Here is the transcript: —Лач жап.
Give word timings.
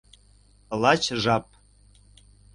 —Лач 0.81 1.03
жап. 1.23 1.45